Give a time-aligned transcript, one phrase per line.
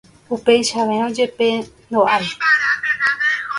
[0.35, 1.49] Upeichavérõ jepe
[1.89, 2.25] ndo'ái.